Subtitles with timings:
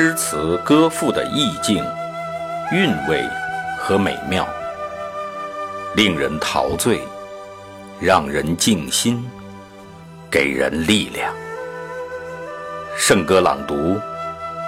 [0.00, 1.84] 诗词歌赋的意境、
[2.70, 3.20] 韵味
[3.76, 4.48] 和美妙，
[5.96, 7.00] 令人陶醉，
[7.98, 9.28] 让人静心，
[10.30, 11.34] 给人力量。
[12.96, 13.98] 圣歌朗读，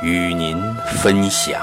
[0.03, 0.61] 与您
[1.01, 1.61] 分享。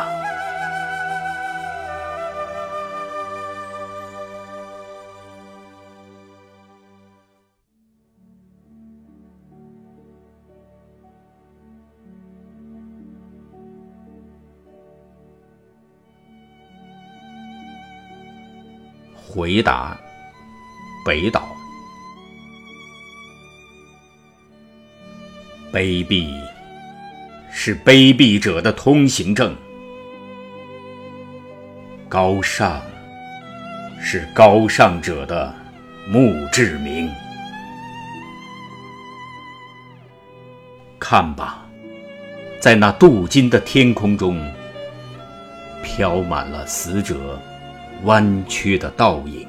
[19.38, 19.96] 回答，
[21.05, 21.48] 北岛。
[25.72, 26.34] 卑鄙
[27.52, 29.55] 是卑鄙者的通行证，
[32.10, 32.82] 高尚
[34.02, 35.54] 是高尚者的
[36.10, 37.08] 墓志铭。
[40.98, 41.63] 看吧，
[42.60, 44.44] 在那镀金的天空中，
[45.84, 47.40] 飘满了死者。
[48.03, 49.48] 弯曲的倒影。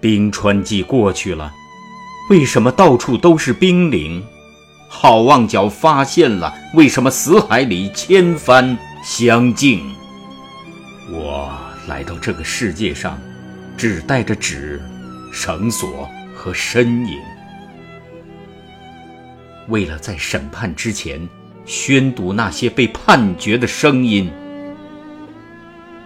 [0.00, 1.52] 冰川季过去了，
[2.30, 4.22] 为什么到处都是冰凌？
[4.88, 9.82] 好望角发现了，为什么死海里千帆相竞？
[11.10, 11.52] 我
[11.88, 13.18] 来到这个世界上，
[13.76, 14.80] 只带着纸、
[15.32, 17.18] 绳索和身影，
[19.68, 21.28] 为了在审判之前
[21.64, 24.30] 宣读那些被判决的声音。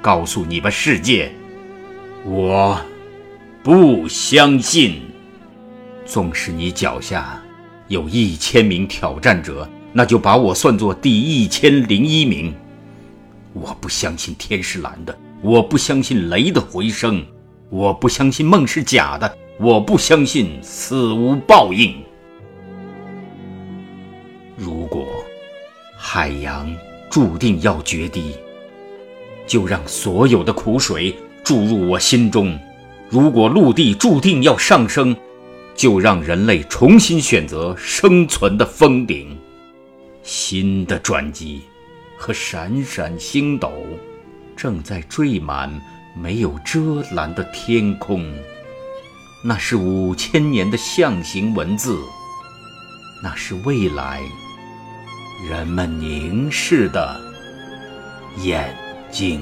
[0.02, 1.30] 告诉你们世界，
[2.24, 2.80] 我
[3.62, 5.02] 不相信。
[6.06, 7.40] 纵使你脚下
[7.88, 12.54] 有一千名挑战者，那就把我算作第一千零一名。
[13.52, 17.22] 我不相信天是蓝的，我不相信雷的回声，
[17.68, 21.94] 我不相信梦是假的，我不相信死无报应。
[24.56, 25.06] 如果
[25.96, 26.74] 海洋
[27.10, 28.34] 注定要决堤。
[29.50, 31.12] 就让所有的苦水
[31.42, 32.56] 注入我心中。
[33.08, 35.16] 如果陆地注定要上升，
[35.74, 39.36] 就让人类重新选择生存的峰顶。
[40.22, 41.62] 新的转机
[42.16, 43.72] 和闪闪星斗
[44.56, 45.68] 正在缀满
[46.16, 48.32] 没有遮拦的天空。
[49.42, 51.98] 那是五千年的象形文字，
[53.20, 54.22] 那是未来
[55.50, 57.20] 人们凝视的
[58.44, 58.72] 眼。
[59.10, 59.40] 经。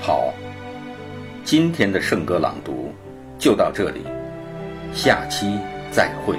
[0.00, 0.32] 好，
[1.44, 2.92] 今天的圣歌朗读
[3.38, 4.02] 就到这里，
[4.92, 5.58] 下期
[5.90, 6.36] 再会。